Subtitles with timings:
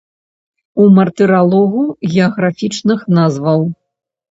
[0.83, 1.83] У мартыралогу
[2.15, 3.65] геаграфічных назваў.